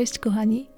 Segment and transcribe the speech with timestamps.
[0.00, 0.68] Cześć kochani.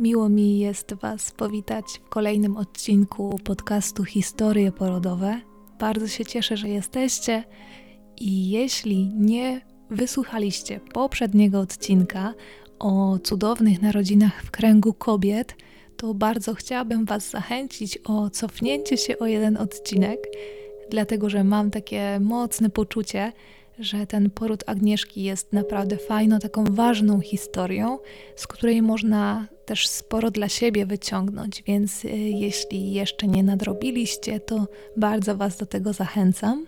[0.00, 5.40] Miło mi jest Was powitać w kolejnym odcinku podcastu Historie Porodowe.
[5.78, 7.44] Bardzo się cieszę, że jesteście
[8.16, 9.60] i jeśli nie
[9.90, 12.34] wysłuchaliście poprzedniego odcinka
[12.78, 15.56] o cudownych narodzinach w kręgu kobiet,
[15.96, 20.20] to bardzo chciałabym Was zachęcić o cofnięcie się o jeden odcinek,
[20.90, 23.32] dlatego że mam takie mocne poczucie,
[23.78, 27.98] że ten poród Agnieszki jest naprawdę fajną, taką ważną historią,
[28.36, 34.66] z której można też sporo dla siebie wyciągnąć, więc y, jeśli jeszcze nie nadrobiliście, to
[34.96, 36.66] bardzo Was do tego zachęcam.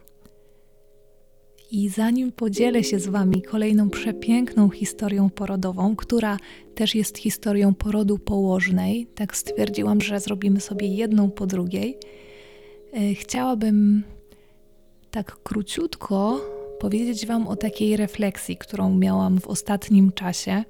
[1.70, 6.37] I zanim podzielę się z Wami kolejną przepiękną historią porodową, która
[6.74, 11.99] też jest historią porodu położnej, tak stwierdziłam, że zrobimy sobie jedną po drugiej,
[12.96, 14.02] y, chciałabym
[15.10, 16.40] tak króciutko
[16.80, 20.65] powiedzieć Wam o takiej refleksji, którą miałam w ostatnim czasie,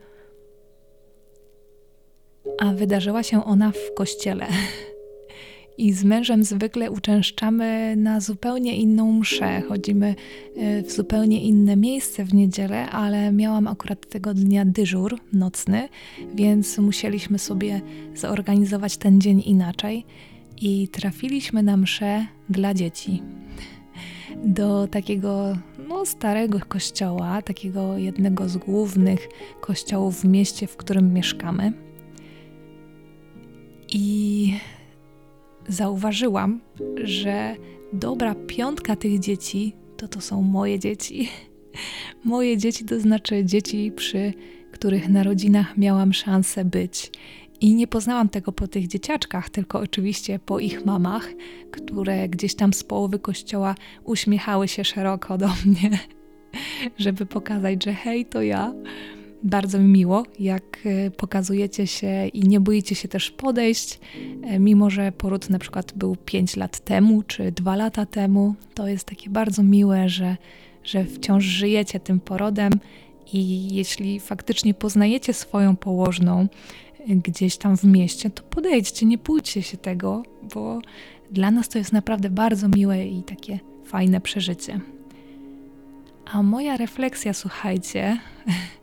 [2.58, 4.46] a wydarzyła się ona w kościele.
[5.78, 9.62] I z mężem zwykle uczęszczamy na zupełnie inną mszę.
[9.68, 10.14] Chodzimy
[10.56, 15.88] e, w zupełnie inne miejsce w niedzielę, ale miałam akurat tego dnia dyżur nocny,
[16.34, 17.80] więc musieliśmy sobie
[18.14, 20.04] zorganizować ten dzień inaczej
[20.60, 23.22] i trafiliśmy na mszę dla dzieci
[24.44, 29.28] do takiego no, starego kościoła, takiego jednego z głównych
[29.60, 31.72] kościołów w mieście, w którym mieszkamy.
[33.88, 34.54] I
[35.68, 36.60] zauważyłam,
[37.04, 37.56] że
[37.92, 41.28] dobra piątka tych dzieci to to są moje dzieci.
[42.24, 44.32] Moje dzieci to znaczy dzieci, przy
[44.72, 47.10] których narodzinach miałam szansę być.
[47.60, 51.28] I nie poznałam tego po tych dzieciaczkach, tylko oczywiście po ich mamach,
[51.70, 55.98] które gdzieś tam z połowy kościoła uśmiechały się szeroko do mnie,
[56.98, 58.74] żeby pokazać, że hej, to ja.
[59.42, 64.00] Bardzo mi miło, jak e, pokazujecie się i nie boicie się też podejść,
[64.42, 68.54] e, mimo że poród na przykład był 5 lat temu czy 2 lata temu.
[68.74, 70.36] To jest takie bardzo miłe, że,
[70.84, 72.72] że wciąż żyjecie tym porodem
[73.32, 76.48] i jeśli faktycznie poznajecie swoją położną,
[77.06, 80.22] gdzieś tam w mieście, to podejdźcie, nie bójcie się tego,
[80.54, 80.80] bo
[81.30, 84.80] dla nas to jest naprawdę bardzo miłe i takie fajne przeżycie.
[86.32, 88.18] A moja refleksja, słuchajcie,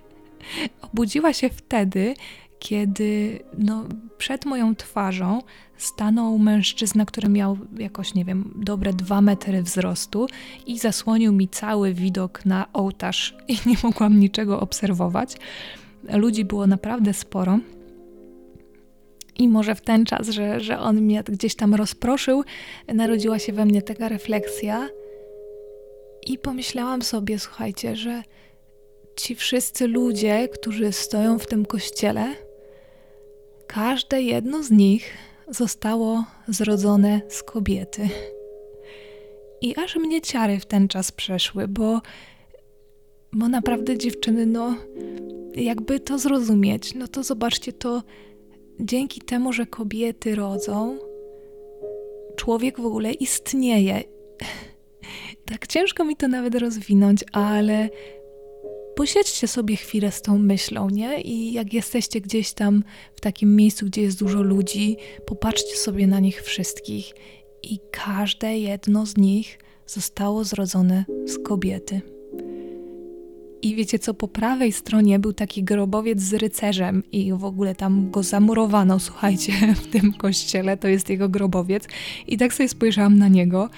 [0.91, 2.13] obudziła się wtedy,
[2.59, 3.84] kiedy no,
[4.17, 5.41] przed moją twarzą
[5.78, 10.28] stanął mężczyzna, który miał jakoś, nie wiem, dobre dwa metry wzrostu
[10.66, 15.38] i zasłonił mi cały widok na ołtarz i nie mogłam niczego obserwować.
[16.13, 17.59] Ludzi było naprawdę sporo.
[19.44, 22.44] I może w ten czas, że, że on mnie gdzieś tam rozproszył,
[22.88, 24.90] narodziła się we mnie taka refleksja.
[26.28, 28.24] I pomyślałam sobie, słuchajcie, że
[29.16, 32.36] ci wszyscy ludzie, którzy stoją w tym kościele,
[33.68, 35.14] każde jedno z nich
[35.48, 38.09] zostało zrodzone z kobiety.
[39.62, 42.02] I aż mnie ciary w ten czas przeszły, bo,
[43.34, 44.76] bo naprawdę dziewczyny, no,
[45.56, 48.03] jakby to zrozumieć, no to zobaczcie, to
[48.79, 50.97] dzięki temu, że kobiety rodzą,
[52.35, 54.03] człowiek w ogóle istnieje.
[55.45, 57.89] Tak ciężko mi to nawet rozwinąć, ale
[58.95, 61.22] posiedźcie sobie chwilę z tą myślą, nie?
[61.22, 62.84] I jak jesteście gdzieś tam
[63.16, 67.13] w takim miejscu, gdzie jest dużo ludzi, popatrzcie sobie na nich wszystkich
[67.63, 72.01] i każde jedno z nich zostało zrodzone z kobiety.
[73.63, 78.12] I wiecie co, po prawej stronie był taki grobowiec z rycerzem i w ogóle tam
[78.12, 79.53] go zamurowano, słuchajcie,
[79.84, 81.88] w tym kościele, to jest jego grobowiec.
[82.28, 83.69] I tak sobie spojrzałam na niego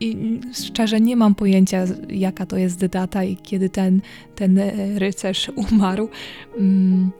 [0.00, 4.00] i szczerze nie mam pojęcia, jaka to jest data i kiedy ten,
[4.34, 4.60] ten
[4.96, 6.08] rycerz umarł.
[6.58, 7.10] Mm,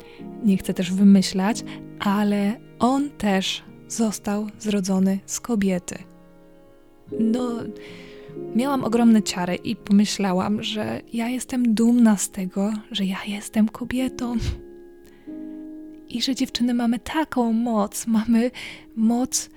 [0.45, 1.65] nie chcę też wymyślać,
[1.99, 5.99] ale on też został zrodzony z kobiety.
[7.21, 7.51] No
[8.55, 14.37] miałam ogromne ciary i pomyślałam, że ja jestem dumna z tego, że ja jestem kobietą.
[16.09, 18.51] I że dziewczyny mamy taką moc, mamy
[18.97, 19.51] moc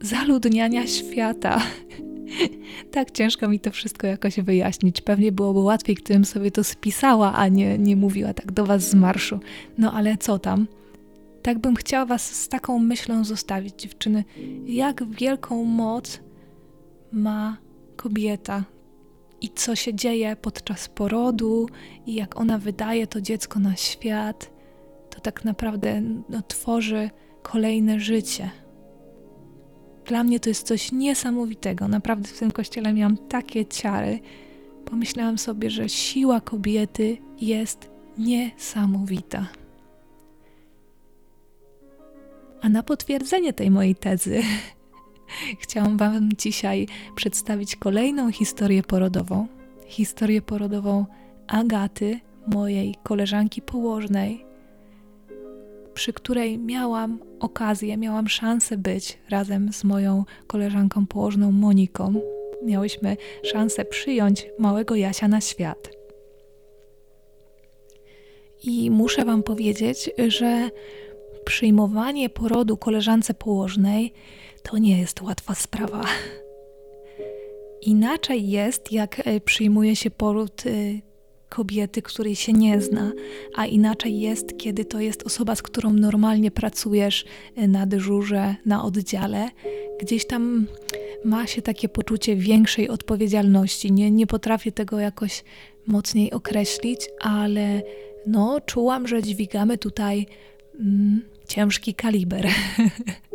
[0.00, 1.60] zaludniania świata.
[2.92, 5.00] tak ciężko mi to wszystko jakoś wyjaśnić.
[5.00, 8.94] Pewnie byłoby łatwiej, gdybym sobie to spisała, a nie, nie mówiła tak do Was z
[8.94, 9.40] marszu.
[9.78, 10.66] No ale co tam?
[11.42, 14.24] Tak bym chciała Was z taką myślą zostawić, dziewczyny.
[14.66, 16.20] Jak wielką moc
[17.12, 17.56] ma
[17.98, 18.64] kobieta
[19.40, 21.66] i co się dzieje podczas porodu
[22.06, 24.50] i jak ona wydaje to dziecko na świat,
[25.10, 27.10] to tak naprawdę no, tworzy
[27.42, 28.50] kolejne życie.
[30.04, 31.88] Dla mnie to jest coś niesamowitego.
[31.88, 34.18] Naprawdę w tym kościele miałam takie ciary.
[34.84, 39.46] Pomyślałam sobie, że siła kobiety jest niesamowita.
[42.60, 44.42] A na potwierdzenie tej mojej tezy
[45.58, 49.46] chciałam Wam dzisiaj przedstawić kolejną historię porodową.
[49.86, 51.06] Historię porodową
[51.46, 54.44] Agaty, mojej koleżanki położnej,
[55.94, 62.14] przy której miałam okazję, miałam szansę być razem z moją koleżanką położną Moniką.
[62.64, 65.90] Miałyśmy szansę przyjąć małego Jasia na świat.
[68.64, 70.70] I muszę Wam powiedzieć, że
[71.44, 74.12] przyjmowanie porodu koleżance położnej
[74.62, 76.04] to nie jest łatwa sprawa.
[77.82, 80.70] Inaczej jest, jak e, przyjmuje się poród e,
[81.48, 83.12] kobiety, której się nie zna,
[83.56, 87.24] a inaczej jest, kiedy to jest osoba, z którą normalnie pracujesz
[87.56, 89.48] e, na dyżurze, na oddziale.
[90.00, 90.66] Gdzieś tam
[91.24, 93.92] ma się takie poczucie większej odpowiedzialności.
[93.92, 95.44] Nie, nie potrafię tego jakoś
[95.86, 97.82] mocniej określić, ale
[98.26, 100.26] no, czułam, że dźwigamy tutaj
[100.80, 102.48] mm, ciężki kaliber.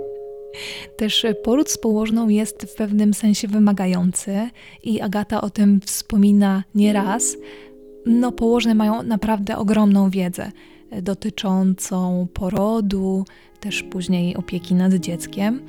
[0.97, 4.49] Też poród z położną jest w pewnym sensie wymagający
[4.83, 7.37] i Agata o tym wspomina nieraz.
[8.05, 10.51] No, położne mają naprawdę ogromną wiedzę
[11.01, 13.25] dotyczącą porodu,
[13.59, 15.61] też później opieki nad dzieckiem.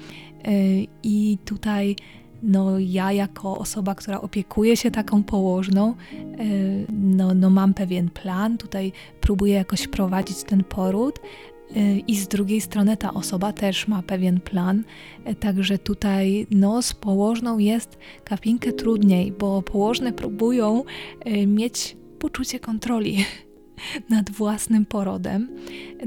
[1.03, 1.97] I tutaj
[2.43, 5.95] no ja jako osoba, która opiekuje się taką położną,
[6.93, 11.21] no, no mam pewien plan, tutaj próbuję jakoś prowadzić ten poród,
[12.07, 14.85] i z drugiej strony ta osoba też ma pewien plan,
[15.41, 20.85] także tutaj no, z położną jest kapinkę trudniej, bo położne próbują
[21.21, 23.25] e, mieć poczucie kontroli
[24.11, 25.49] nad własnym porodem.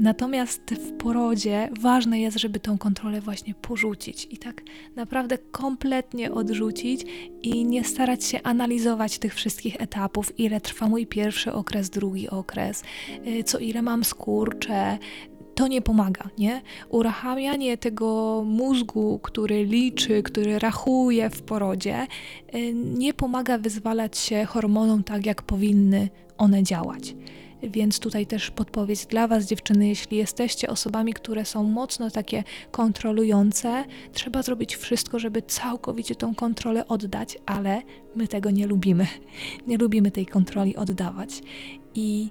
[0.00, 4.62] Natomiast w porodzie ważne jest, żeby tą kontrolę właśnie porzucić i tak
[4.96, 7.04] naprawdę kompletnie odrzucić
[7.42, 12.82] i nie starać się analizować tych wszystkich etapów, ile trwa mój pierwszy okres, drugi okres,
[13.24, 14.98] e, co ile mam skurcze,
[15.58, 16.62] to nie pomaga, nie?
[16.88, 22.06] Uruchamianie tego mózgu, który liczy, który rachuje w porodzie,
[22.54, 27.14] y, nie pomaga wyzwalać się hormonom tak, jak powinny one działać.
[27.62, 33.84] Więc tutaj też podpowiedź dla Was, dziewczyny, jeśli jesteście osobami, które są mocno takie kontrolujące,
[34.12, 37.82] trzeba zrobić wszystko, żeby całkowicie tą kontrolę oddać, ale
[38.16, 39.06] my tego nie lubimy.
[39.66, 41.42] Nie lubimy tej kontroli oddawać.
[41.94, 42.30] I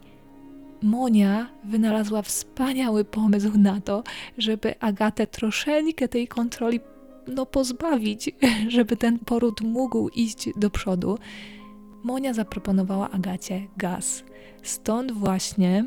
[0.81, 4.03] Monia wynalazła wspaniały pomysł na to,
[4.38, 6.79] żeby Agatę troszeczkę tej kontroli
[7.27, 8.31] no, pozbawić,
[8.68, 11.18] żeby ten poród mógł iść do przodu.
[12.03, 14.24] Monia zaproponowała Agacie gaz.
[14.63, 15.85] Stąd właśnie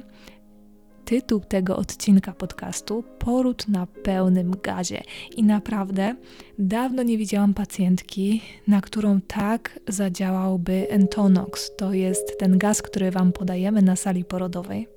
[1.10, 5.02] tytuł tego odcinka podcastu Poród na pełnym gazie.
[5.36, 6.14] I naprawdę
[6.58, 11.70] dawno nie widziałam pacjentki, na którą tak zadziałałby Entonox.
[11.76, 14.88] To jest ten gaz, który Wam podajemy na sali porodowej.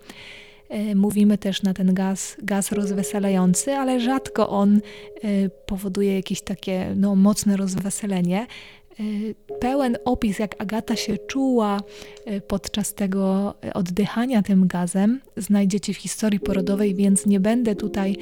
[0.70, 4.80] E, mówimy też na ten gaz, gaz rozweselający, ale rzadko on e,
[5.50, 8.48] powoduje jakieś takie no, mocne rozweselenie.
[9.00, 11.82] Y, pełen opis, jak Agata się czuła
[12.28, 18.18] y, podczas tego oddychania tym gazem, znajdziecie w historii porodowej, więc nie będę tutaj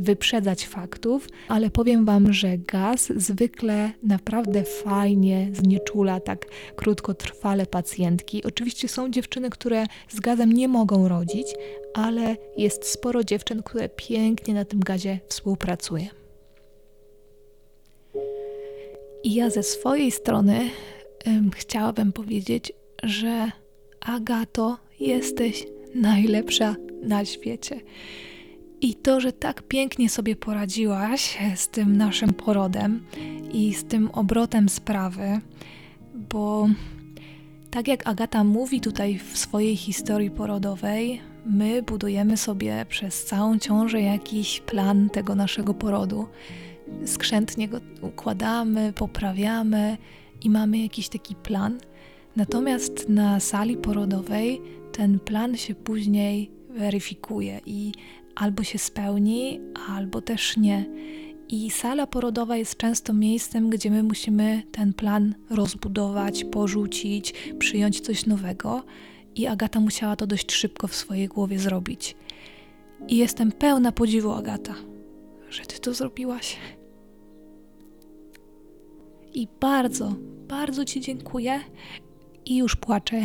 [0.00, 8.44] wyprzedzać faktów, ale powiem Wam, że gaz zwykle naprawdę fajnie znieczula tak krótkotrwale pacjentki.
[8.44, 11.46] Oczywiście są dziewczyny, które z gazem nie mogą rodzić,
[11.94, 16.25] ale jest sporo dziewczyn, które pięknie na tym gazie współpracuje.
[19.26, 20.70] I ja ze swojej strony
[21.26, 23.50] um, chciałabym powiedzieć, że
[24.00, 27.80] Agato, jesteś najlepsza na świecie.
[28.80, 33.06] I to, że tak pięknie sobie poradziłaś z tym naszym porodem
[33.52, 35.40] i z tym obrotem sprawy,
[36.14, 36.68] bo
[37.70, 44.00] tak jak Agata mówi tutaj w swojej historii porodowej, my budujemy sobie przez całą ciążę
[44.00, 46.26] jakiś plan tego naszego porodu
[47.04, 49.96] skrzętnie go układamy, poprawiamy
[50.42, 51.78] i mamy jakiś taki plan.
[52.36, 54.60] Natomiast na sali porodowej
[54.92, 57.92] ten plan się później weryfikuje i
[58.34, 60.86] albo się spełni, albo też nie.
[61.48, 68.26] I sala porodowa jest często miejscem, gdzie my musimy ten plan rozbudować, porzucić, przyjąć coś
[68.26, 68.84] nowego.
[69.34, 72.16] I Agata musiała to dość szybko w swojej głowie zrobić.
[73.08, 74.74] I jestem pełna podziwu, Agata,
[75.50, 76.56] że ty to zrobiłaś.
[79.36, 80.14] I bardzo,
[80.48, 81.60] bardzo Ci dziękuję.
[82.46, 83.16] I już płaczę.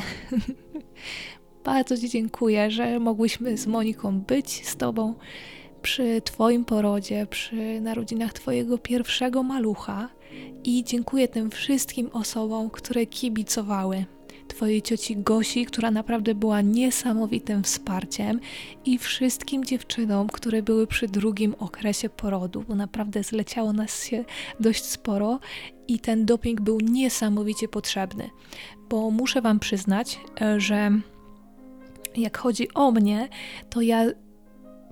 [1.66, 5.14] bardzo Ci dziękuję, że mogłyśmy z Moniką być z Tobą
[5.82, 10.10] przy Twoim porodzie, przy narodzinach Twojego pierwszego malucha.
[10.64, 14.06] I dziękuję tym wszystkim osobom, które kibicowały
[14.48, 18.40] Twojej cioci Gosi, która naprawdę była niesamowitym wsparciem,
[18.86, 24.26] i wszystkim dziewczynom, które były przy drugim okresie porodu, bo naprawdę zleciało nas się
[24.60, 25.40] dość sporo
[25.92, 28.30] i ten doping był niesamowicie potrzebny.
[28.90, 30.92] Bo muszę Wam przyznać, e, że
[32.16, 33.30] jak chodzi o mnie,
[33.70, 34.06] to ja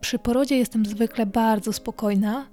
[0.02, 2.50] przy porodzie jestem zwykle bardzo spokojna,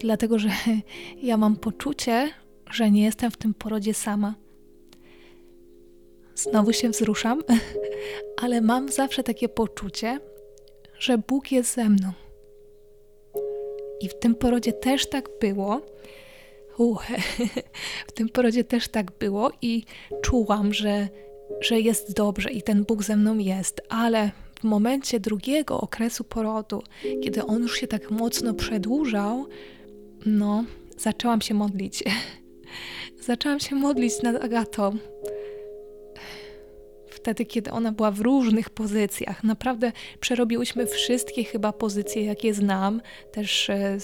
[0.00, 0.48] dlatego że
[1.22, 2.30] ja mam poczucie,
[2.70, 4.34] że nie jestem w tym porodzie sama.
[6.34, 7.42] Znowu się wzruszam,
[8.42, 10.20] ale mam zawsze takie poczucie,
[10.98, 12.12] że Bóg jest ze mną.
[14.00, 15.80] I w tym porodzie też tak było.
[16.80, 17.06] Uh,
[18.08, 19.84] w tym porodzie też tak było i
[20.22, 21.08] czułam, że,
[21.60, 26.82] że jest dobrze i ten Bóg ze mną jest, ale w momencie drugiego okresu porodu,
[27.22, 29.46] kiedy on już się tak mocno przedłużał,
[30.26, 30.64] no,
[30.98, 32.04] zaczęłam się modlić.
[33.28, 34.96] zaczęłam się modlić nad Agatą.
[37.10, 39.44] Wtedy, kiedy ona była w różnych pozycjach.
[39.44, 43.00] Naprawdę przerobiłyśmy wszystkie chyba pozycje, jakie znam.
[43.32, 43.98] Też e,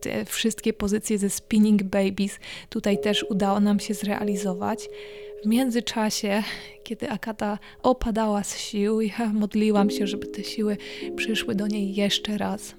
[0.00, 2.38] te wszystkie pozycje ze Spinning Babies
[2.68, 4.88] tutaj też udało nam się zrealizować.
[5.44, 6.42] W międzyczasie,
[6.84, 10.76] kiedy Akata opadała z sił, ja modliłam się, żeby te siły
[11.16, 12.74] przyszły do niej jeszcze raz.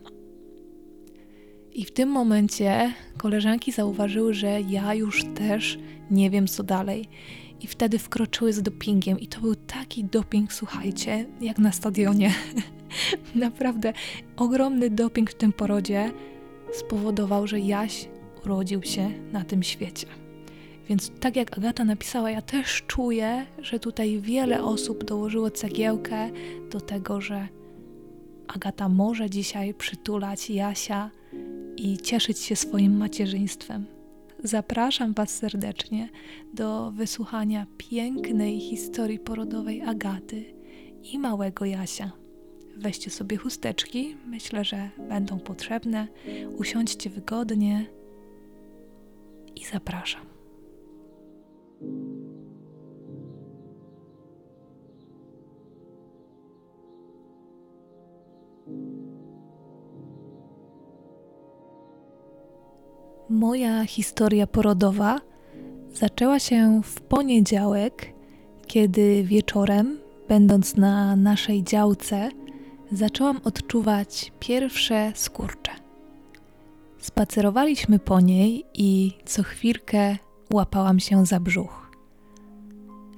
[1.71, 5.79] I w tym momencie koleżanki zauważyły, że ja już też
[6.11, 7.05] nie wiem co dalej.
[7.61, 9.19] I wtedy wkroczyły z dopingiem.
[9.19, 12.33] I to był taki doping, słuchajcie, jak na stadionie.
[13.35, 13.93] Naprawdę
[14.37, 16.11] ogromny doping w tym porodzie
[16.73, 18.09] spowodował, że Jaś
[18.45, 20.07] urodził się na tym świecie.
[20.89, 26.29] Więc tak jak Agata napisała, ja też czuję, że tutaj wiele osób dołożyło cegiełkę
[26.71, 27.47] do tego, że
[28.47, 31.11] Agata może dzisiaj przytulać Jasia
[31.77, 33.85] i cieszyć się swoim macierzyństwem.
[34.43, 36.09] Zapraszam Was serdecznie
[36.53, 40.45] do wysłuchania pięknej historii porodowej Agaty
[41.13, 42.11] i małego Jasia.
[42.79, 46.07] Weźcie sobie chusteczki, myślę, że będą potrzebne.
[46.57, 47.85] Usiądźcie wygodnie
[49.55, 50.25] i zapraszam.
[63.29, 65.19] Moja historia porodowa
[65.93, 68.13] zaczęła się w poniedziałek,
[68.67, 72.29] kiedy wieczorem, będąc na naszej działce,
[72.91, 75.71] zaczęłam odczuwać pierwsze skurcze.
[76.99, 80.17] Spacerowaliśmy po niej i co chwilkę
[80.53, 81.91] łapałam się za brzuch.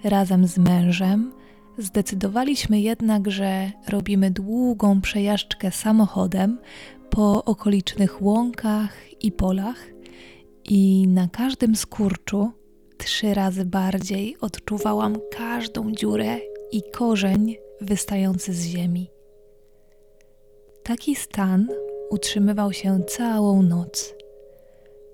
[0.03, 1.31] Razem z mężem
[1.77, 6.59] zdecydowaliśmy jednak, że robimy długą przejażdżkę samochodem
[7.09, 9.87] po okolicznych łąkach i polach
[10.65, 12.51] i na każdym skurczu
[12.97, 16.37] trzy razy bardziej odczuwałam każdą dziurę
[16.71, 19.20] i korzeń wystający z ziemi.
[20.83, 21.67] Taki stan
[22.09, 24.13] utrzymywał się całą noc.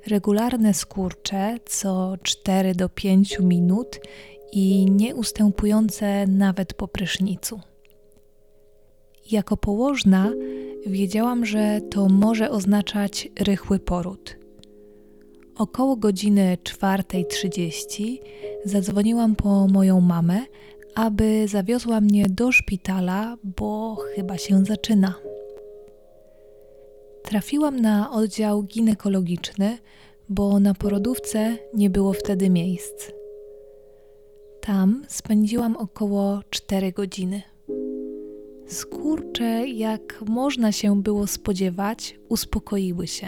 [0.07, 3.99] Regularne skurcze co 4 do 5 minut
[4.51, 7.59] i nieustępujące nawet po prysznicu.
[9.31, 10.31] Jako położna
[10.85, 14.37] wiedziałam, że to może oznaczać rychły poród.
[15.55, 18.17] Około godziny 4.30
[18.65, 20.39] zadzwoniłam po moją mamę,
[20.95, 25.13] aby zawiozła mnie do szpitala, bo chyba się zaczyna.
[27.27, 29.77] Trafiłam na oddział ginekologiczny,
[30.29, 33.11] bo na porodówce nie było wtedy miejsc.
[34.61, 37.41] Tam spędziłam około 4 godziny.
[38.67, 43.27] Skurcze, jak można się było spodziewać, uspokoiły się.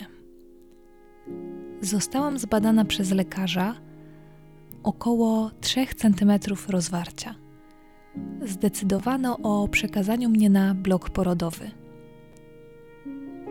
[1.82, 3.76] Zostałam zbadana przez lekarza
[4.84, 6.32] około 3 cm
[6.70, 7.36] rozwarcia.
[8.46, 11.72] Zdecydowano o przekazaniu mnie na blok porodowy.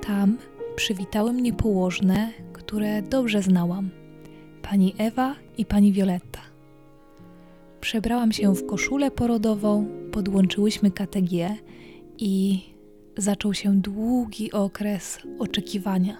[0.08, 0.38] Tam
[0.76, 3.90] przywitały mnie położne, które dobrze znałam
[4.62, 6.40] pani Ewa i pani Violetta.
[7.80, 11.56] Przebrałam się w koszulę porodową, podłączyłyśmy KTG
[12.18, 12.60] i
[13.16, 16.18] zaczął się długi okres oczekiwania.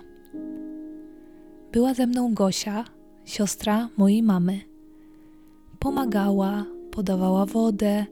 [1.72, 2.84] Była ze mną Gosia,
[3.24, 4.60] siostra mojej mamy.
[5.78, 8.06] Pomagała, podawała wodę,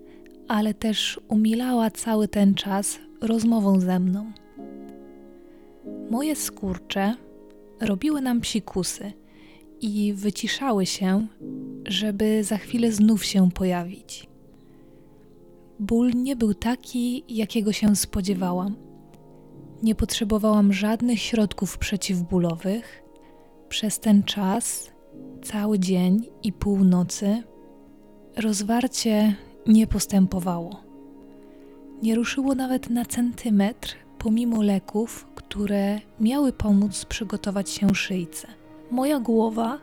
[0.49, 4.33] ale też umilała cały ten czas rozmową ze mną.
[6.10, 7.14] Moje skurcze
[7.80, 9.12] robiły nam psikusy
[9.80, 11.26] i wyciszały się,
[11.86, 14.28] żeby za chwilę znów się pojawić.
[15.80, 18.76] Ból nie był taki, jakiego się spodziewałam.
[19.82, 23.02] Nie potrzebowałam żadnych środków przeciwbólowych.
[23.68, 24.90] Przez ten czas,
[25.42, 27.42] cały dzień i północy,
[28.36, 29.36] rozwarcie
[29.66, 30.80] nie postępowało.
[32.02, 38.49] Nie ruszyło nawet na centymetr, pomimo leków, które miały pomóc przygotować się szyjce.
[38.90, 39.78] Moja głowa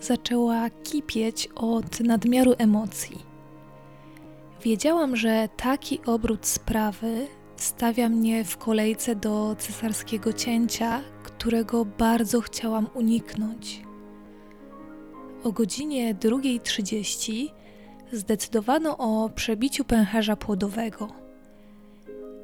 [0.00, 3.18] zaczęła kipieć od nadmiaru emocji.
[4.62, 7.26] Wiedziałam, że taki obrót sprawy
[7.56, 13.82] stawia mnie w kolejce do cesarskiego cięcia, którego bardzo chciałam uniknąć.
[15.44, 17.48] O godzinie 2.30
[18.12, 21.23] zdecydowano o przebiciu pęcherza płodowego.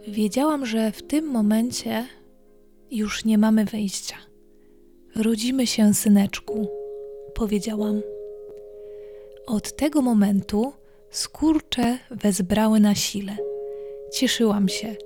[0.08, 2.06] Wiedziałam, że w tym momencie
[2.90, 4.16] już nie mamy wyjścia.
[5.16, 6.68] Rodzimy się, syneczku,
[7.34, 8.02] powiedziałam.
[9.46, 10.72] Od tego momentu
[11.10, 13.36] skurcze wezbrały na sile.
[14.12, 14.96] Cieszyłam się.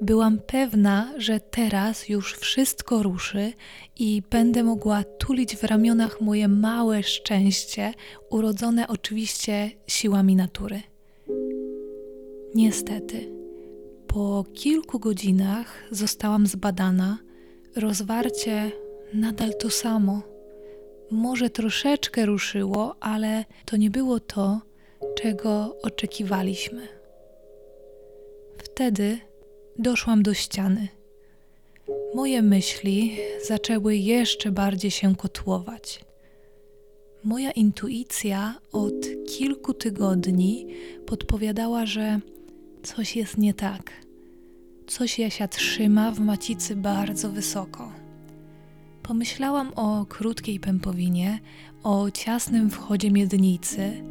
[0.00, 3.52] Byłam pewna, że teraz już wszystko ruszy
[3.96, 7.94] i będę mogła tulić w ramionach moje małe szczęście,
[8.30, 10.80] urodzone oczywiście siłami natury.
[12.54, 13.41] Niestety,
[14.14, 17.18] po kilku godzinach zostałam zbadana.
[17.76, 18.72] Rozwarcie
[19.14, 20.22] nadal to samo.
[21.10, 24.60] Może troszeczkę ruszyło, ale to nie było to,
[25.14, 26.88] czego oczekiwaliśmy.
[28.58, 29.18] Wtedy
[29.78, 30.88] doszłam do ściany.
[32.14, 33.16] Moje myśli
[33.48, 36.04] zaczęły jeszcze bardziej się kotłować.
[37.24, 38.94] Moja intuicja od
[39.28, 40.66] kilku tygodni
[41.06, 42.20] podpowiadała, że
[42.82, 43.92] coś jest nie tak.
[44.86, 47.92] Coś Jasia trzyma w macicy bardzo wysoko.
[49.02, 51.40] Pomyślałam o krótkiej pępowinie,
[51.82, 54.02] o ciasnym wchodzie miednicy.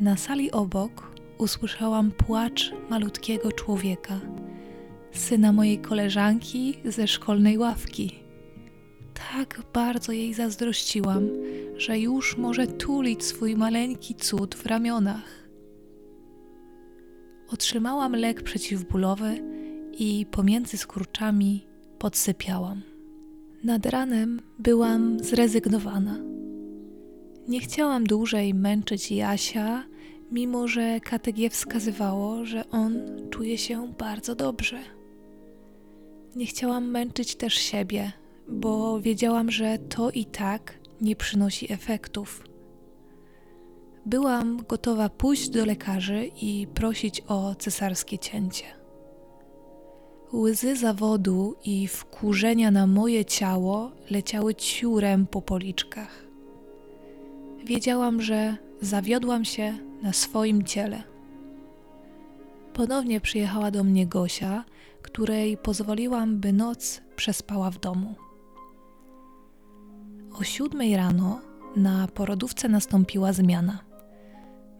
[0.00, 4.20] Na sali obok usłyszałam płacz malutkiego człowieka,
[5.12, 8.14] syna mojej koleżanki ze szkolnej ławki.
[9.32, 11.28] Tak bardzo jej zazdrościłam,
[11.76, 15.43] że już może tulić swój maleńki cud w ramionach.
[17.48, 19.42] Otrzymałam lek przeciwbólowy
[19.92, 21.66] i pomiędzy skurczami
[21.98, 22.82] podsypiałam.
[23.64, 26.18] Nad ranem byłam zrezygnowana.
[27.48, 29.84] Nie chciałam dłużej męczyć Jasia,
[30.32, 34.78] mimo że KTG wskazywało, że on czuje się bardzo dobrze.
[36.36, 38.12] Nie chciałam męczyć też siebie,
[38.48, 42.44] bo wiedziałam, że to i tak nie przynosi efektów.
[44.06, 48.64] Byłam gotowa pójść do lekarzy i prosić o cesarskie cięcie.
[50.32, 56.24] Łzy zawodu i wkurzenia na moje ciało leciały ciurem po policzkach.
[57.64, 61.02] Wiedziałam, że zawiodłam się na swoim ciele.
[62.72, 64.64] Ponownie przyjechała do mnie Gosia,
[65.02, 68.14] której pozwoliłam, by noc przespała w domu.
[70.40, 71.40] O siódmej rano
[71.76, 73.93] na porodówce nastąpiła zmiana.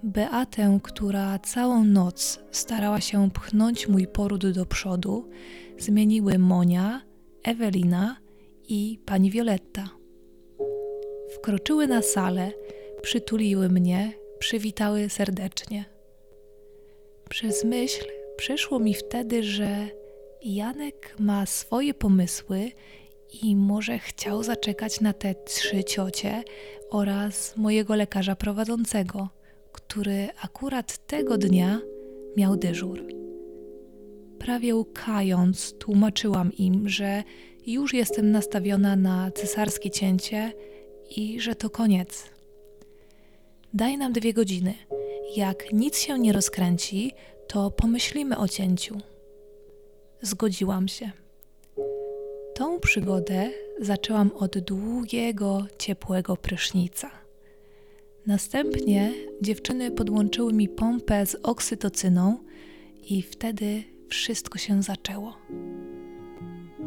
[0.05, 5.31] Beatę, która całą noc starała się pchnąć mój poród do przodu,
[5.79, 7.03] zmieniły Monia,
[7.45, 8.17] Ewelina
[8.69, 9.89] i pani Violetta.
[11.35, 12.53] Wkroczyły na salę,
[13.03, 15.85] przytuliły mnie, przywitały serdecznie.
[17.29, 18.05] Przez myśl
[18.37, 19.89] przyszło mi wtedy, że
[20.43, 22.73] Janek ma swoje pomysły
[23.43, 26.43] i może chciał zaczekać na te trzy ciocie
[26.91, 29.29] oraz mojego lekarza prowadzącego–
[29.89, 31.81] który akurat tego dnia
[32.37, 33.05] miał dyżur.
[34.39, 37.23] Prawie łkając, tłumaczyłam im, że
[37.67, 40.53] już jestem nastawiona na cesarskie cięcie
[41.17, 42.25] i że to koniec.
[43.75, 44.75] Daj nam dwie godziny.
[45.37, 47.13] Jak nic się nie rozkręci,
[47.49, 48.99] to pomyślimy o cięciu.
[50.23, 51.11] Zgodziłam się.
[52.55, 57.24] Tą przygodę zaczęłam od długiego, ciepłego prysznica.
[58.27, 62.39] Następnie dziewczyny podłączyły mi pompę z oksytocyną
[63.11, 65.39] i wtedy wszystko się zaczęło.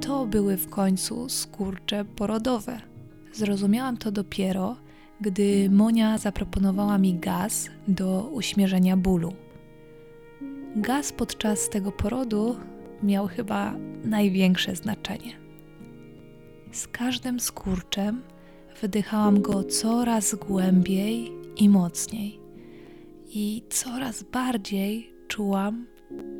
[0.02, 2.82] To były w końcu skurcze porodowe.
[3.34, 4.78] Zrozumiałam to dopiero,
[5.22, 9.34] gdy Monia zaproponowała mi gaz do uśmierzenia bólu.
[10.76, 12.56] Gaz podczas tego porodu
[13.04, 15.40] miał chyba największe znaczenie.
[16.72, 18.22] Z każdym skurczem
[18.82, 22.40] Wydychałam go coraz głębiej i mocniej,
[23.30, 25.86] i coraz bardziej czułam,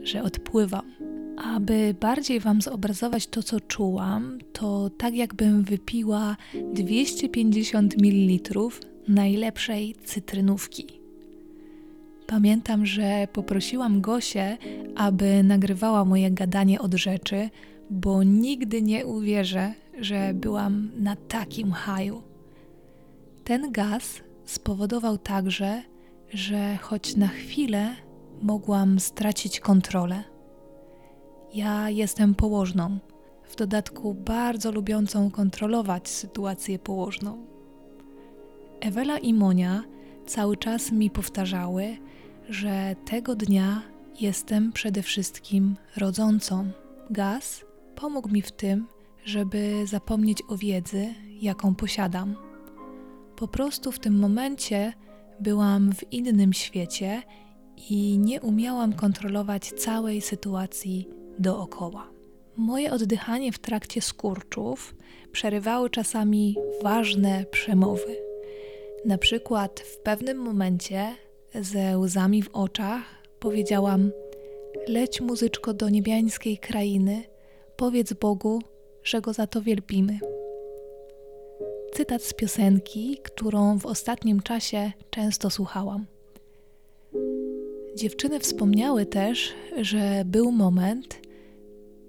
[0.04, 0.92] że odpływam.
[1.38, 6.38] Aby bardziej Wam zobrazować to, co czułam, to tak jakbym wypiła
[6.74, 8.60] 250 ml
[9.08, 10.88] najlepszej cytrynówki.
[12.28, 14.58] Pamiętam, że poprosiłam Gosię,
[14.96, 17.50] aby nagrywała moje gadanie od rzeczy,
[17.90, 22.27] bo nigdy nie uwierzę, że byłam na takim haju.
[23.48, 25.84] Ten gaz spowodował także,
[26.30, 27.96] że choć na chwilę
[28.42, 30.24] mogłam stracić kontrolę.
[31.54, 33.00] Ja jestem położną,
[33.44, 37.46] w dodatku bardzo lubiącą kontrolować sytuację położną.
[38.80, 39.84] Ewela i Monia
[40.26, 41.98] cały czas mi powtarzały,
[42.50, 43.82] że tego dnia
[44.20, 46.72] jestem przede wszystkim rodzącą.
[47.10, 48.88] Gaz pomógł mi w tym,
[49.26, 52.47] żeby zapomnieć o wiedzy, jaką posiadam.
[53.38, 54.94] Po prostu w tym momencie
[55.40, 57.22] byłam w innym świecie
[57.90, 62.10] i nie umiałam kontrolować całej sytuacji dookoła.
[62.56, 64.96] Moje oddychanie w trakcie skurczów
[65.32, 68.18] przerywały czasami ważne przemowy.
[69.06, 71.16] Na przykład w pewnym momencie
[71.56, 73.04] ze łzami w oczach
[73.40, 74.12] powiedziałam:
[74.88, 77.24] Leć muzyczko do niebiańskiej krainy,
[77.76, 78.62] powiedz Bogu,
[79.04, 80.20] że go za to wielbimy.
[81.98, 86.06] Cytat z piosenki, którą w ostatnim czasie często słuchałam.
[87.96, 91.20] Dziewczyny wspomniały też, że był moment,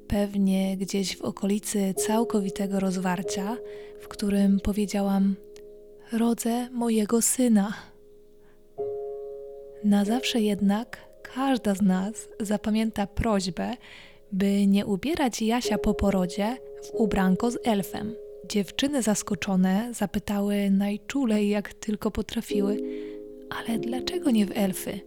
[0.09, 3.57] pewnie gdzieś w okolicy całkowitego rozwarcia,
[4.01, 5.37] w którym powiedziałam:
[6.12, 7.72] Rodzę mojego syna.
[9.85, 13.74] Na zawsze jednak każda z nas zapamięta prośbę,
[14.33, 18.27] by nie ubierać Jasia po porodzie w ubranko z elfem.
[18.48, 22.76] Dziewczyny zaskoczone zapytały najczulej jak tylko potrafiły:
[23.50, 25.00] Ale dlaczego nie w elfy?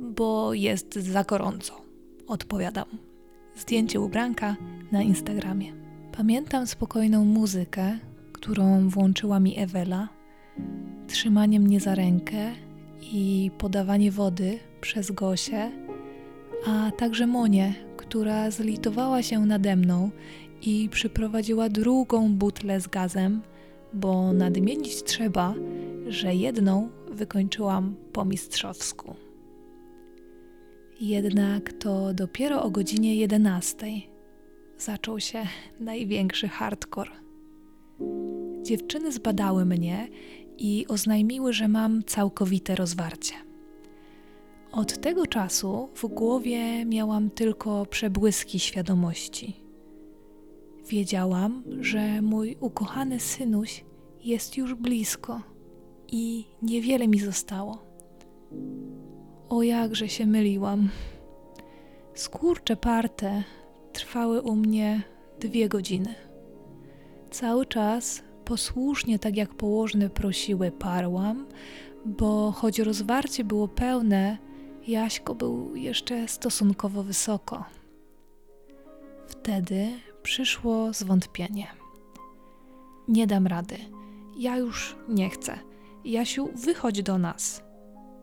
[0.00, 1.80] Bo jest za gorąco.
[2.26, 2.84] Odpowiadam.
[3.56, 4.56] Zdjęcie ubranka
[4.92, 5.72] na Instagramie.
[6.16, 7.98] Pamiętam spokojną muzykę,
[8.32, 10.08] którą włączyła mi Ewela,
[11.06, 12.52] trzymanie mnie za rękę
[13.00, 15.70] i podawanie wody przez Gosię,
[16.66, 20.10] a także Monię, która zlitowała się nade mną
[20.62, 23.42] i przyprowadziła drugą butlę z gazem,
[23.94, 25.54] bo nadmienić trzeba,
[26.08, 29.14] że jedną wykończyłam po mistrzowsku.
[31.00, 33.86] Jednak to dopiero o godzinie 11
[34.78, 35.42] zaczął się
[35.80, 37.10] największy hardcore.
[38.62, 40.08] Dziewczyny zbadały mnie
[40.58, 43.34] i oznajmiły, że mam całkowite rozwarcie.
[44.72, 49.69] Od tego czasu w głowie miałam tylko przebłyski świadomości.
[50.90, 53.84] Wiedziałam, że mój ukochany synuś
[54.20, 55.40] jest już blisko
[56.08, 57.78] i niewiele mi zostało.
[59.48, 60.88] O jakże się myliłam.
[62.14, 63.44] Skurcze parte
[63.92, 65.02] trwały u mnie
[65.40, 66.14] dwie godziny.
[67.30, 71.46] Cały czas posłusznie, tak jak położne prosiły, parłam,
[72.06, 74.38] bo choć rozwarcie było pełne,
[74.86, 77.64] Jaśko był jeszcze stosunkowo wysoko.
[79.26, 79.88] Wtedy
[80.30, 81.66] przyszło zwątpienie.
[83.08, 83.76] Nie dam rady.
[84.38, 85.58] Ja już nie chcę.
[86.04, 87.62] Jasiu, wychodź do nas.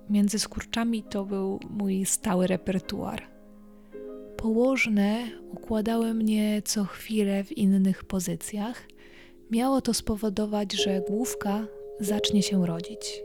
[0.10, 3.24] Między skurczami to był mój stały repertuar.
[4.38, 5.18] Położne
[5.52, 8.88] układały mnie co chwilę w innych pozycjach.
[9.52, 11.68] Miało to spowodować, że główka
[12.00, 13.22] zacznie się rodzić.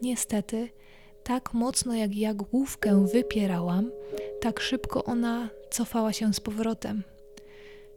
[0.00, 0.68] Niestety,
[1.22, 3.90] tak mocno jak ja główkę wypierałam,
[4.40, 7.02] tak szybko ona cofała się z powrotem,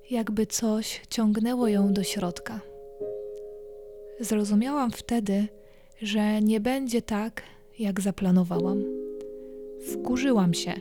[0.09, 2.61] jakby coś ciągnęło ją do środka.
[4.19, 5.47] Zrozumiałam wtedy,
[6.01, 7.43] że nie będzie tak,
[7.79, 8.83] jak zaplanowałam.
[9.91, 10.73] Wkurzyłam się,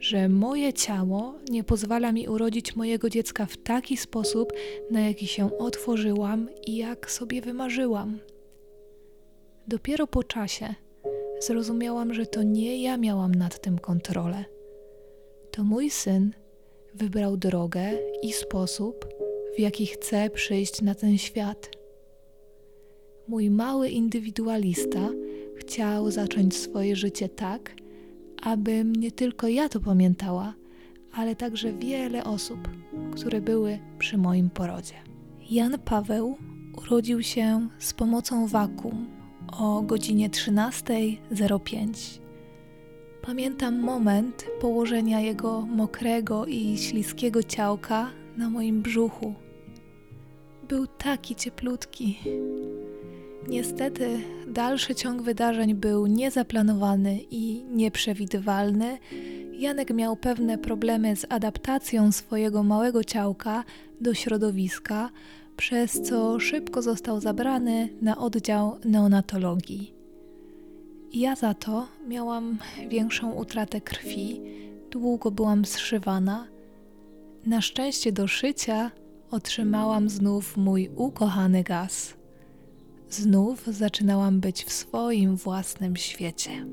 [0.00, 4.52] że moje ciało nie pozwala mi urodzić mojego dziecka w taki sposób,
[4.90, 8.18] na jaki się otworzyłam i jak sobie wymarzyłam.
[9.68, 10.74] Dopiero po czasie
[11.40, 14.44] zrozumiałam, że to nie ja miałam nad tym kontrolę.
[15.50, 16.32] To mój syn
[16.94, 17.90] wybrał drogę
[18.22, 19.08] i sposób,
[19.56, 21.70] w jaki chce przyjść na ten świat.
[23.28, 25.08] Mój mały indywidualista
[25.56, 27.74] chciał zacząć swoje życie tak,
[28.42, 30.54] abym nie tylko ja to pamiętała,
[31.12, 32.58] ale także wiele osób,
[33.14, 34.94] które były przy moim porodzie.
[35.50, 36.36] Jan Paweł
[36.78, 39.06] urodził się z pomocą wakum
[39.58, 42.21] o godzinie 13.05.
[43.26, 49.34] Pamiętam moment położenia jego mokrego i śliskiego ciałka na moim brzuchu.
[50.68, 52.18] Był taki cieplutki.
[53.48, 58.98] Niestety, dalszy ciąg wydarzeń był niezaplanowany i nieprzewidywalny.
[59.58, 63.64] Janek miał pewne problemy z adaptacją swojego małego ciałka
[64.00, 65.10] do środowiska,
[65.56, 70.01] przez co szybko został zabrany na oddział neonatologii.
[71.12, 74.40] Ja za to miałam większą utratę krwi,
[74.90, 76.48] długo byłam zszywana.
[77.46, 78.90] Na szczęście do szycia
[79.30, 82.14] otrzymałam znów mój ukochany gaz.
[83.08, 86.66] znów zaczynałam być w swoim własnym świecie.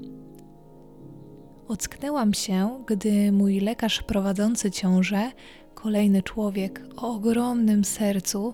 [1.67, 5.31] Ocknęłam się, gdy mój lekarz prowadzący ciążę,
[5.73, 8.53] kolejny człowiek o ogromnym sercu,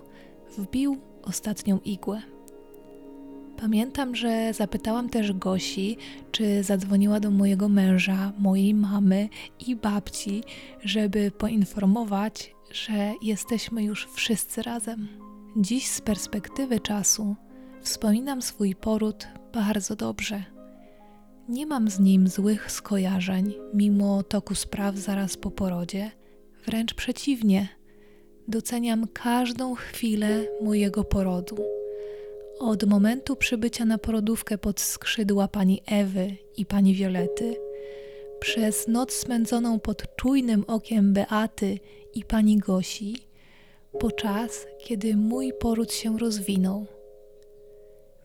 [0.58, 2.22] wbił ostatnią igłę.
[3.60, 5.96] Pamiętam, że zapytałam też Gosi,
[6.32, 9.28] czy zadzwoniła do mojego męża, mojej mamy
[9.66, 10.42] i babci,
[10.84, 15.08] żeby poinformować, że jesteśmy już wszyscy razem.
[15.56, 17.36] Dziś z perspektywy czasu
[17.80, 20.44] wspominam swój poród bardzo dobrze.
[21.48, 26.10] Nie mam z nim złych skojarzeń, mimo toku spraw zaraz po porodzie,
[26.66, 27.68] wręcz przeciwnie.
[28.48, 31.56] Doceniam każdą chwilę mojego porodu
[32.58, 37.56] od momentu przybycia na porodówkę pod skrzydła pani Ewy i pani Wiolety,
[38.40, 41.78] przez noc spędzoną pod czujnym okiem Beaty
[42.14, 43.16] i pani Gosi,
[44.00, 46.86] po czas, kiedy mój poród się rozwinął.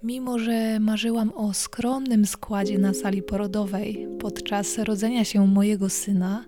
[0.04, 6.46] Mimo, że marzyłam o skromnym składzie na sali porodowej podczas rodzenia się mojego syna,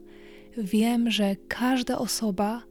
[0.57, 2.63] wiem, że każda osoba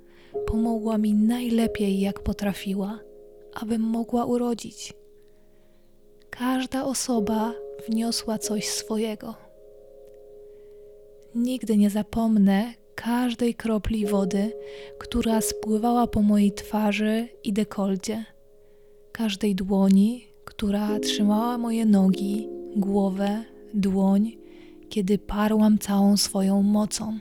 [0.47, 2.99] pomogła mi najlepiej, jak potrafiła,
[3.55, 5.02] abym mogła urodzić.
[6.39, 7.55] Każda osoba
[7.89, 9.35] wniosła coś swojego.
[11.35, 14.53] Nigdy nie zapomnę każdej kropli wody,
[14.99, 18.25] która spływała po mojej twarzy i dekoldzie,
[19.13, 24.37] każdej dłoni, która trzymała moje nogi, głowę, dłoń,
[24.89, 27.19] kiedy parłam całą swoją mocą.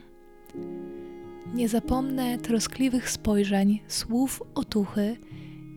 [1.54, 5.16] Nie zapomnę troskliwych spojrzeń, słów otuchy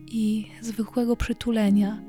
[0.06, 2.02] i zwykłego przytulenia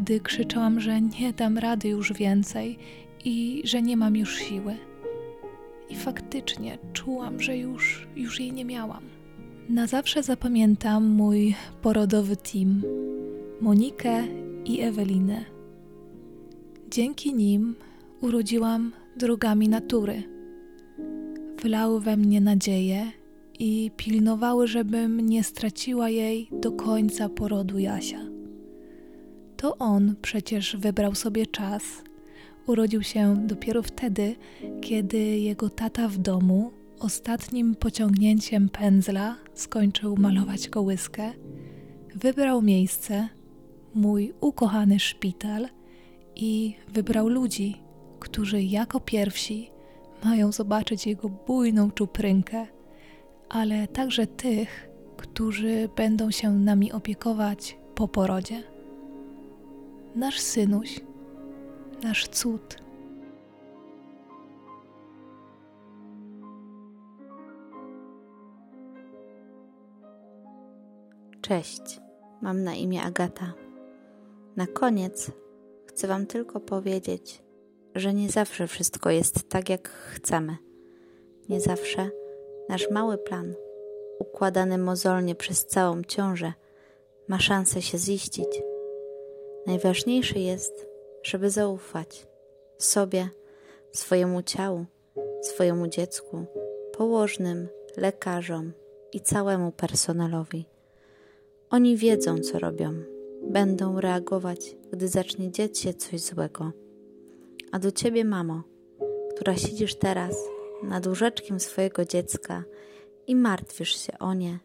[0.00, 2.78] gdy krzyczałam, że nie dam rady już więcej
[3.24, 4.76] i że nie mam już siły.
[5.90, 9.02] I faktycznie czułam, że już, już jej nie miałam.
[9.68, 12.82] Na zawsze zapamiętam mój porodowy team
[13.60, 14.24] Monikę
[14.64, 15.44] i Ewelinę.
[16.90, 17.74] Dzięki nim
[18.20, 20.22] urodziłam drogami natury.
[21.62, 23.12] Wlały we mnie nadzieję
[23.58, 28.27] i pilnowały, żebym nie straciła jej do końca porodu Jasia.
[29.58, 31.82] To on przecież wybrał sobie czas.
[32.66, 34.36] Urodził się dopiero wtedy,
[34.80, 41.32] kiedy jego tata w domu ostatnim pociągnięciem pędzla skończył malować kołyskę.
[42.14, 43.28] Wybrał miejsce,
[43.94, 45.68] mój ukochany szpital
[46.36, 47.82] i wybrał ludzi,
[48.20, 49.70] którzy jako pierwsi
[50.24, 52.66] mają zobaczyć jego bujną czuprynkę,
[53.48, 58.77] ale także tych, którzy będą się nami opiekować po porodzie
[60.14, 61.00] nasz synuś,
[62.02, 62.76] nasz cud.
[71.40, 72.00] Cześć,
[72.42, 73.52] mam na imię Agata.
[74.56, 75.30] Na koniec
[75.86, 77.42] chcę Wam tylko powiedzieć,
[77.94, 80.56] że nie zawsze wszystko jest tak, jak chcemy.
[81.48, 82.10] Nie zawsze
[82.68, 83.54] nasz mały plan,
[84.18, 86.52] układany mozolnie przez całą ciążę,
[87.28, 88.62] ma szansę się ziścić.
[89.68, 90.86] Najważniejsze jest,
[91.22, 92.26] żeby zaufać
[92.78, 93.28] sobie,
[93.92, 94.84] swojemu ciału,
[95.42, 96.46] swojemu dziecku,
[96.92, 98.72] położnym, lekarzom
[99.12, 100.64] i całemu personelowi.
[101.70, 102.92] Oni wiedzą, co robią,
[103.42, 106.72] będą reagować, gdy zacznie dziać się coś złego.
[107.72, 108.62] A do ciebie, mamo,
[109.30, 110.36] która siedzisz teraz
[110.82, 112.64] nad łóżeczkiem swojego dziecka
[113.26, 114.58] i martwisz się o nie,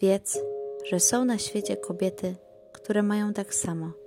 [0.00, 0.38] wiedz,
[0.84, 2.34] że są na świecie kobiety,
[2.72, 3.99] które mają tak samo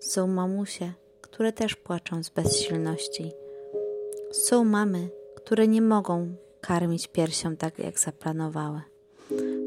[0.00, 3.32] są mamusie, które też płaczą z bezsilności.
[4.32, 8.80] Są mamy, które nie mogą karmić piersią tak, jak zaplanowały.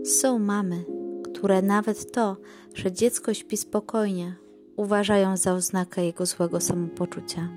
[0.05, 0.85] Są mamy,
[1.23, 2.37] które nawet to,
[2.73, 4.35] że dziecko śpi spokojnie,
[4.75, 7.49] uważają za oznakę jego złego samopoczucia.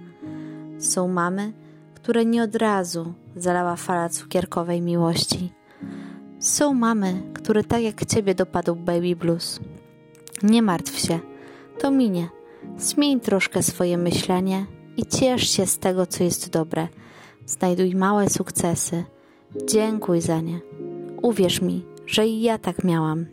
[0.79, 1.53] Są mamy,
[1.95, 5.53] które nie od razu zalała fala cukierkowej miłości.
[6.39, 9.61] Są mamy, które tak jak ciebie dopadł baby blues.
[10.43, 11.19] Nie martw się,
[11.79, 12.29] to minie
[12.81, 14.67] Zmień troszkę swoje myślenie
[14.97, 16.89] i ciesz się z tego, co jest dobre.
[17.47, 19.05] Znajduj małe sukcesy.
[19.67, 20.61] Dziękuj za nie.
[21.23, 23.27] Uwierz mi, że i ja tak miałam.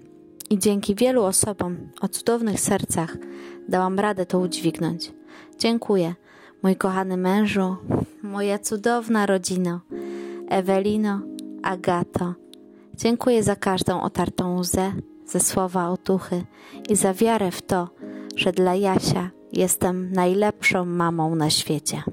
[0.49, 3.17] I dzięki wielu osobom o cudownych sercach
[3.69, 5.11] dałam radę to udźwignąć.
[5.59, 6.15] Dziękuję,
[6.63, 7.75] mój kochany mężu,
[8.23, 9.79] moja cudowna rodzino,
[10.49, 11.21] Ewelino,
[11.63, 12.33] Agato.
[12.95, 14.93] Dziękuję za każdą otartą łzę,
[15.25, 16.43] ze słowa otuchy
[16.89, 17.89] i za wiarę w to,
[18.35, 22.03] że dla Jasia jestem najlepszą mamą na świecie.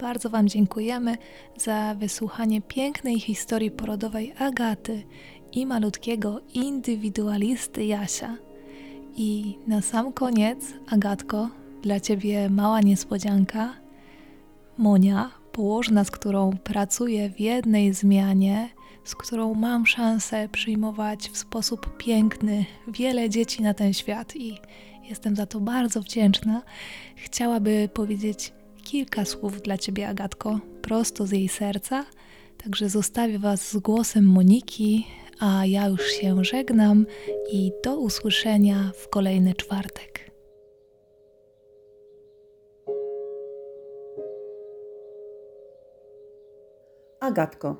[0.00, 1.16] Bardzo Wam dziękujemy
[1.56, 5.02] za wysłuchanie pięknej historii porodowej Agaty
[5.52, 8.36] i malutkiego indywidualisty Jasia.
[9.16, 10.58] I na sam koniec,
[10.90, 11.48] Agatko,
[11.82, 13.74] dla Ciebie mała niespodzianka.
[14.78, 18.68] Monia, położna, z którą pracuję w jednej zmianie,
[19.04, 24.58] z którą mam szansę przyjmować w sposób piękny wiele dzieci na ten świat i
[25.08, 26.62] jestem za to bardzo wdzięczna,
[27.16, 28.52] chciałaby powiedzieć
[28.84, 32.04] kilka słów dla Ciebie, Agatko, prosto z jej serca.
[32.64, 35.06] Także zostawię Was z głosem Moniki,
[35.40, 37.06] a ja już się żegnam
[37.52, 40.35] i do usłyszenia w kolejny czwartek.
[47.26, 47.76] Agatko,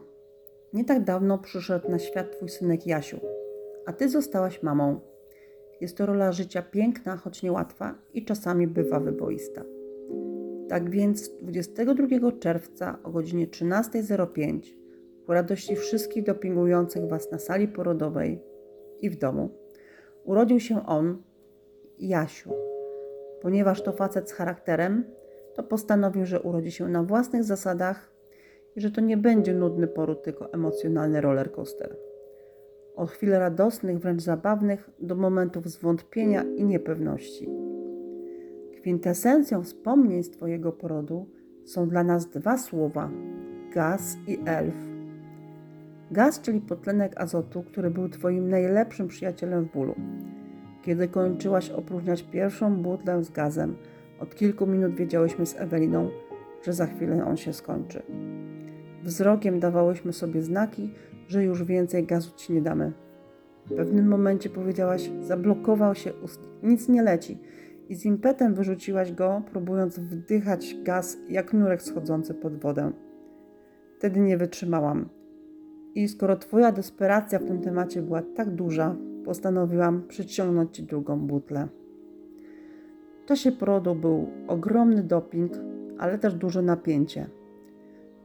[0.72, 3.20] nie tak dawno przyszedł na świat twój synek Jasiu,
[3.86, 5.00] a ty zostałaś mamą.
[5.80, 9.64] Jest to rola życia piękna, choć niełatwa i czasami bywa wyboista.
[10.68, 14.60] Tak więc 22 czerwca o godzinie 13.05
[15.26, 18.42] ku radości wszystkich dopingujących Was na sali porodowej
[19.00, 19.50] i w domu
[20.24, 21.22] urodził się on,
[21.98, 22.52] Jasiu.
[23.42, 25.04] Ponieważ to facet z charakterem,
[25.54, 28.15] to postanowił, że urodzi się na własnych zasadach
[28.76, 31.96] i że to nie będzie nudny poród, tylko emocjonalny rollercoaster.
[32.96, 37.48] Od chwil radosnych, wręcz zabawnych, do momentów zwątpienia i niepewności.
[38.80, 41.26] Kwintesencją wspomnień z Twojego porodu
[41.64, 43.10] są dla nas dwa słowa:
[43.74, 44.74] gaz i elf.
[46.10, 49.94] Gaz, czyli potlenek azotu, który był Twoim najlepszym przyjacielem w bólu.
[50.82, 53.76] Kiedy kończyłaś opróżniać pierwszą butlę z gazem,
[54.20, 56.08] od kilku minut wiedziałyśmy z Eweliną,
[56.62, 58.02] że za chwilę on się skończy.
[59.06, 60.90] Wzrokiem dawałyśmy sobie znaki,
[61.28, 62.92] że już więcej gazu ci nie damy.
[63.66, 67.38] W pewnym momencie powiedziałaś, zablokował się ust, nic nie leci
[67.88, 72.92] i z impetem wyrzuciłaś go, próbując wdychać gaz jak nurek schodzący pod wodę.
[73.98, 75.08] Wtedy nie wytrzymałam.
[75.94, 81.68] I skoro twoja desperacja w tym temacie była tak duża, postanowiłam przyciągnąć ci drugą butlę.
[83.24, 85.52] W czasie porodu był ogromny doping,
[85.98, 87.35] ale też duże napięcie.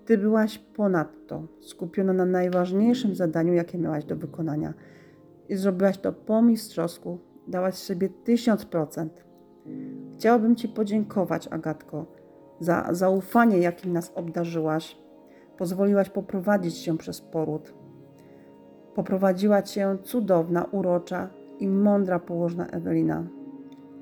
[0.06, 4.74] Ty byłaś ponadto skupiona na najważniejszym zadaniu, jakie miałaś do wykonania
[5.50, 9.24] i zrobiłaś to po mistrzowsku, dałaś sobie tysiąc procent.
[10.14, 12.06] Chciałabym Ci podziękować, Agatko,
[12.60, 14.98] za zaufanie, jakim nas obdarzyłaś.
[15.58, 17.74] Pozwoliłaś poprowadzić się przez poród.
[18.96, 23.28] Poprowadziła Cię cudowna, urocza i mądra położna Ewelina.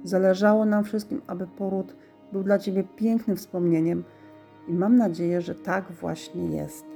[0.03, 1.95] Zależało nam wszystkim, aby poród
[2.31, 4.03] był dla Ciebie pięknym wspomnieniem–
[4.69, 6.88] i mam nadzieję, że tak właśnie jest.